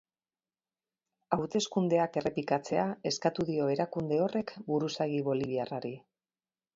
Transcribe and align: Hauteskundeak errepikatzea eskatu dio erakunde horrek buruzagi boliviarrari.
Hauteskundeak 1.35 2.15
errepikatzea 2.21 2.85
eskatu 3.11 3.45
dio 3.49 3.67
erakunde 3.75 4.17
horrek 4.29 4.55
buruzagi 4.73 5.21
boliviarrari. 5.29 5.93